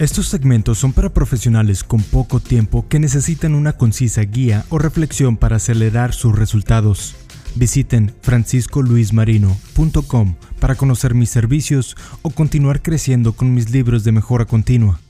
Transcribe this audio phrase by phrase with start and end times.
[0.00, 5.36] Estos segmentos son para profesionales con poco tiempo que necesitan una concisa guía o reflexión
[5.36, 7.16] para acelerar sus resultados.
[7.54, 15.00] Visiten franciscoluismarino.com para conocer mis servicios o continuar creciendo con mis libros de mejora continua.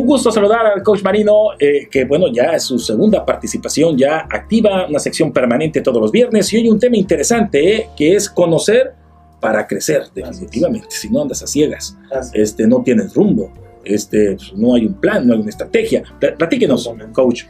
[0.00, 4.20] Un gusto saludar al coach Marino, eh, que bueno, ya es su segunda participación, ya
[4.30, 8.30] activa una sección permanente todos los viernes y hoy un tema interesante, eh, que es
[8.30, 8.94] conocer
[9.40, 10.86] para crecer, definitivamente.
[10.88, 11.98] Si no andas a ciegas,
[12.32, 13.52] este, no tienes rumbo,
[13.84, 16.02] este, pues, no hay un plan, no hay una estrategia.
[16.18, 17.42] Pl- Platíquenos, coach.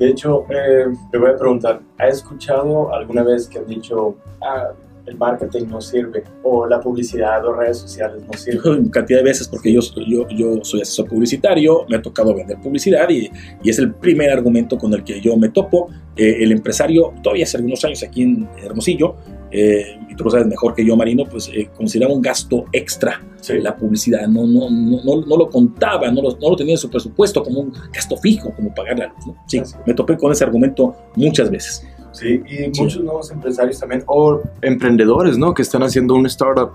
[0.00, 4.72] De hecho, eh, te voy a preguntar, ¿has escuchado alguna vez que han dicho, ah,
[5.06, 8.88] el marketing no sirve, o la publicidad o redes sociales no sirven?
[8.90, 13.08] cantidad de veces porque yo, yo, yo soy asesor publicitario, me ha tocado vender publicidad
[13.10, 13.30] y,
[13.62, 15.88] y es el primer argumento con el que yo me topo.
[16.16, 19.16] Eh, el empresario, todavía hace algunos años aquí en Hermosillo,
[19.50, 23.20] eh, y tú lo sabes mejor que yo, Marino, pues eh, consideraba un gasto extra
[23.44, 23.58] Sí.
[23.60, 26.78] la publicidad, no, no, no, no, no lo contaba, no lo, no lo tenía en
[26.78, 29.26] su presupuesto como un gasto fijo, como pagar la luz.
[29.26, 29.36] ¿no?
[29.46, 29.74] Sí, Así.
[29.86, 31.86] me topé con ese argumento muchas veces.
[32.14, 35.52] Sí, y muchos nuevos empresarios también, o emprendedores, ¿no?
[35.52, 36.70] Que están haciendo un startup,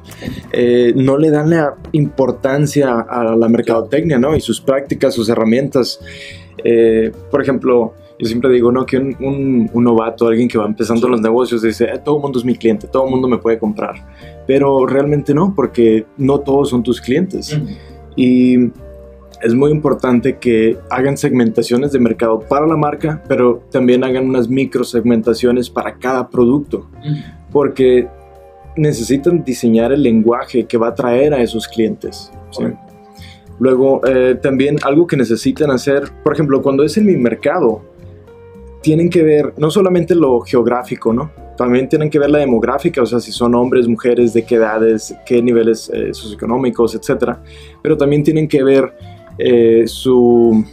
[0.51, 4.35] eh, no le dan la importancia a la mercadotecnia, ¿no?
[4.35, 5.99] Y sus prácticas, sus herramientas.
[6.63, 8.85] Eh, por ejemplo, yo siempre digo, ¿no?
[8.85, 12.21] Que un, un- un novato, alguien que va empezando los negocios, dice, "Eh, todo el
[12.21, 13.95] mundo es mi cliente, todo el mundo me puede comprar.
[14.45, 17.57] Pero realmente no, porque no todos son tus clientes.
[18.17, 18.71] Y
[19.41, 24.49] es muy importante que hagan segmentaciones de mercado para la marca, pero también hagan unas
[24.49, 26.87] micro segmentaciones para cada producto,
[27.51, 28.07] porque
[28.75, 32.31] necesitan diseñar el lenguaje que va a atraer a esos clientes.
[32.51, 32.63] ¿sí?
[32.63, 32.89] Correcto.
[33.59, 37.81] Luego, eh, también algo que necesitan hacer, por ejemplo, cuando es en mi mercado,
[38.81, 41.31] tienen que ver no solamente lo geográfico, ¿no?
[41.57, 45.13] También tienen que ver la demográfica, o sea, si son hombres, mujeres, de qué edades,
[45.25, 47.43] qué niveles eh, socioeconómicos, etcétera.
[47.81, 48.93] Pero también tienen que ver
[49.39, 50.63] eh, su...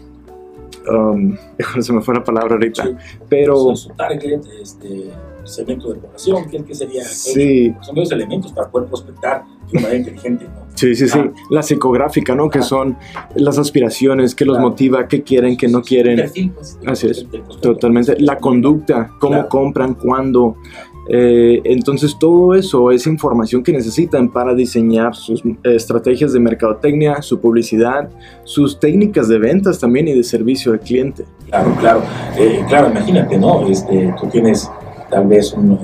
[0.90, 1.36] um,
[1.80, 2.82] se me fue la palabra ahorita.
[2.84, 2.90] Sí.
[3.28, 5.10] Pero Su- su target, este,
[5.44, 7.04] segmento de población, ¿qué, qué sería?
[7.04, 7.72] Sí.
[7.82, 10.66] Son varios elementos para poder prospectar de manera inteligente, ¿no?
[10.74, 11.18] Sí, sí, sí.
[11.18, 11.32] Ah.
[11.50, 12.50] La psicográfica, ¿no?
[12.50, 12.62] Que Ah.
[12.62, 12.96] son
[13.34, 16.16] las aspiraciones, que los motiva, qué quieren, qué no quieren.
[16.16, 17.26] Perfil, pues, Así es.
[17.62, 18.16] Totalmente.
[18.20, 19.48] La conducta, cómo Claro.
[19.48, 20.56] compran, cuándo.
[21.08, 27.22] Eh, entonces, todo eso es información que necesitan para diseñar sus eh, estrategias de mercadotecnia,
[27.22, 28.08] su publicidad,
[28.44, 31.24] sus técnicas de ventas también y de servicio al cliente.
[31.48, 32.02] Claro, claro.
[32.38, 33.68] Eh, claro, imagínate, ¿no?
[33.68, 34.68] Este, tú tienes
[35.10, 35.78] tal vez un eh,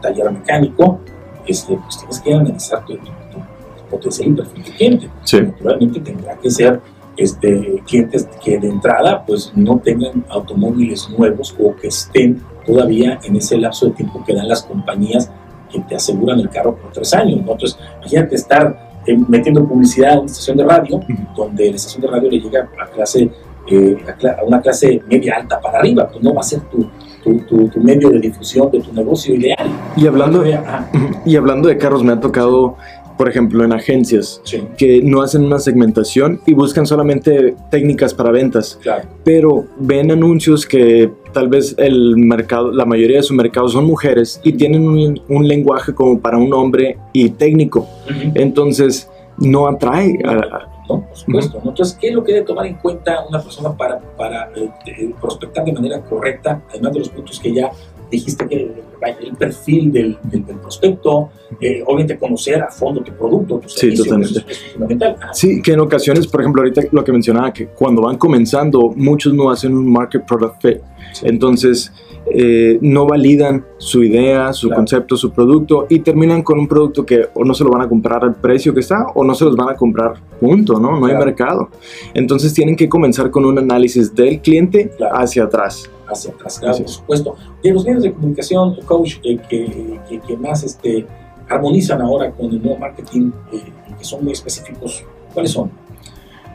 [0.00, 1.00] taller mecánico,
[1.46, 5.10] este, pues tienes que analizar tu, tu- tu potencial y perfil de cliente.
[5.24, 5.40] Sí.
[5.40, 6.80] Naturalmente tendrá que ser
[7.18, 13.36] este, clientes que de entrada pues no tengan automóviles nuevos o que estén todavía en
[13.36, 15.30] ese lapso de tiempo que dan las compañías
[15.70, 17.44] que te aseguran el carro por tres años.
[17.44, 17.52] ¿no?
[17.52, 21.00] Entonces, imagínate estar eh, metiendo publicidad a una estación de radio,
[21.36, 23.30] donde la estación de radio le llega a clase
[23.70, 26.60] eh, a, cla- a una clase media alta para arriba, pues no va a ser
[26.70, 26.88] tu,
[27.22, 29.68] tu, tu- tu medio de difusión de tu negocio ideal.
[29.96, 30.86] Y hablando, Ah,
[31.26, 32.76] y hablando de carros, me ha tocado,
[33.18, 38.30] por ejemplo, en agencias sí, que no hacen una segmentación y buscan solamente técnicas para
[38.30, 38.78] ventas.
[38.80, 39.08] claro.
[39.24, 44.40] pero ven anuncios que tal vez el mercado, la mayoría de su mercado son mujeres
[44.44, 47.86] y tienen un, un lenguaje como para un hombre y técnico.
[48.34, 51.02] Entonces no atrae a, ¿no?
[51.06, 51.60] Por supuesto.
[51.62, 51.70] ¿no?
[51.70, 55.14] Entonces, ¿qué es lo que debe tomar en cuenta una persona para, para eh, eh,
[55.20, 57.70] prospectar de manera correcta, además de los puntos que ya
[58.10, 58.88] dijiste que
[59.20, 61.30] el perfil del, del, del prospecto,
[61.60, 64.38] eh, obviamente conocer a fondo tu producto, tu Sí, servicio, totalmente.
[64.40, 65.16] eso es, eso es fundamental.
[65.22, 68.92] Ah, Sí, que en ocasiones, por ejemplo, ahorita lo que mencionaba, que cuando van comenzando,
[68.96, 70.78] muchos no hacen un market product fit.
[71.12, 71.26] sí.
[71.28, 71.92] Entonces,
[72.30, 74.80] eh, no validan su idea, su Claro.
[74.80, 77.88] concepto, su producto y terminan con un producto que o no se lo van a
[77.88, 80.90] comprar al precio que está o no se los van a comprar, punto, ¿no?
[80.98, 81.24] No hay Claro.
[81.24, 81.68] mercado.
[82.12, 85.16] Entonces, tienen que comenzar con un análisis del cliente Claro.
[85.16, 85.88] hacia atrás.
[86.08, 86.92] Hacia atrás, claro, por es.
[86.92, 87.36] supuesto.
[87.62, 91.06] De los medios de comunicación, coach, eh, que, que, que más este,
[91.48, 93.62] armonizan ahora con el nuevo marketing, eh,
[93.98, 95.70] que son muy específicos, ¿cuáles son?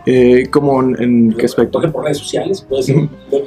[0.06, 1.80] Eh, ¿Cómo en, en qué Por aspecto?
[1.80, 2.98] ejemplo, redes sociales, puede ser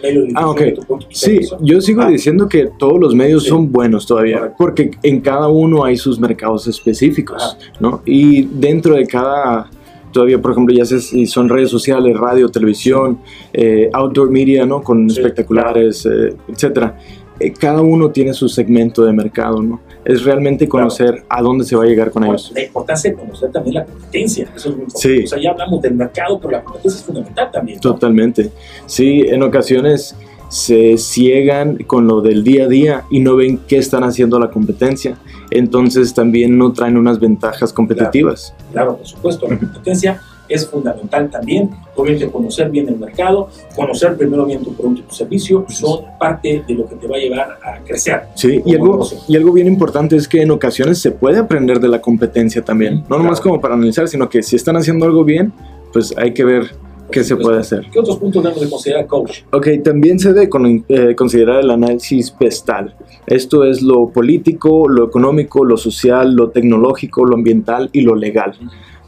[0.03, 0.59] medio de Ah, ok.
[0.61, 2.09] de tu Sí, yo sigo Ah.
[2.09, 3.51] diciendo que todos los medios Sí.
[3.51, 4.57] son buenos todavía, Correcto.
[4.59, 7.59] porque en cada uno hay sus mercados específicos.
[7.79, 8.01] ¿no?
[8.07, 9.69] Y dentro de cada,
[10.17, 13.19] todavía, por ejemplo, ya sé si son redes sociales, radio, televisión,
[13.53, 14.83] eh, outdoor media, ¿no?
[14.83, 16.99] Con Sí, espectaculares, eh, etcétera.
[17.39, 19.81] Eh, cada uno tiene su segmento de mercado, ¿no?
[20.07, 22.51] Es realmente conocer a dónde se va a llegar con Bueno, ellos.
[22.55, 25.17] la importancia de conocer también la competencia, eso es muy importante.
[25.19, 25.25] Sí.
[25.25, 27.77] O sea, ya hablamos del mercado, pero la competencia es fundamental también.
[27.77, 27.81] ¿no?
[27.93, 28.51] Totalmente.
[28.87, 30.17] Sí, en ocasiones
[30.49, 34.49] se ciegan con lo del día a día y no ven qué están haciendo la
[34.51, 35.19] competencia.
[35.51, 38.55] Entonces también no traen unas ventajas competitivas.
[38.73, 41.71] Claro, por supuesto, la competencia es fundamental también.
[41.95, 46.63] Obviamente conocer bien el mercado, conocer primero bien tu producto y tu servicio, son parte
[46.67, 48.23] de lo que te va a llevar a crecer.
[48.35, 51.89] Sí, y algo, y algo bien importante es que en ocasiones se puede aprender de
[51.89, 53.05] la competencia también.
[53.09, 55.53] No nomás como para analizar, sino que si están haciendo algo bien,
[55.93, 56.71] pues hay que ver
[57.11, 57.87] qué se puede hacer.
[57.93, 59.43] ¿Qué otros puntos debemos de considerar, coach?
[59.53, 60.49] Ok, también se debe
[60.89, 62.97] eh, considerar el análisis pestal.
[63.27, 68.55] Esto es lo político, lo económico, lo social, lo tecnológico, lo ambiental y lo legal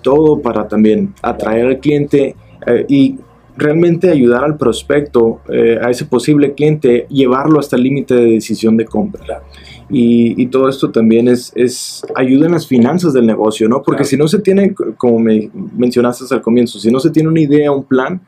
[0.03, 2.35] todo para también atraer al cliente
[2.67, 3.17] eh, y
[3.57, 8.77] realmente ayudar al prospecto, eh, a ese posible cliente, llevarlo hasta el límite de decisión
[8.77, 9.43] de compra.
[9.91, 13.83] Y, todo esto también es, es, ayuda en las finanzas del negocio, ¿no?
[13.83, 17.41] Porque si no se tiene, como me mencionaste al comienzo, si no se tiene una
[17.41, 18.21] idea, un plan,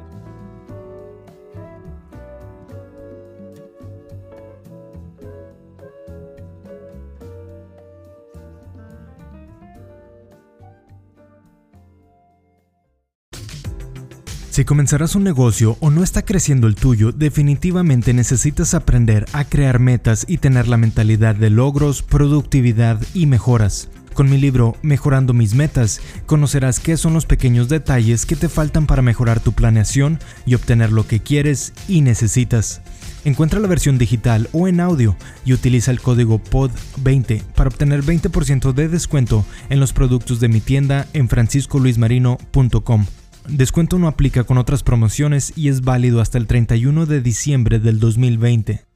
[14.52, 19.80] Si comenzarás un negocio o no está creciendo el tuyo, definitivamente necesitas aprender a crear
[19.80, 23.90] metas y tener la mentalidad de logros, productividad y mejoras.
[24.14, 28.86] Con mi libro Mejorando mis metas, conocerás qué son los pequeños detalles que te faltan
[28.86, 32.82] para mejorar tu planeación y obtener lo que quieres y necesitas.
[33.24, 35.16] Encuentra la versión digital o en audio
[35.46, 40.60] y utiliza el código POD20 para obtener 20% de descuento en los productos de mi
[40.60, 43.06] tienda en franciscoluismarino.com.
[43.48, 48.00] Descuento no aplica con otras promociones y es válido hasta el 31 de diciembre del
[48.00, 48.91] 2020.